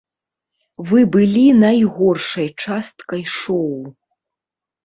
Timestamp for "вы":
0.91-0.99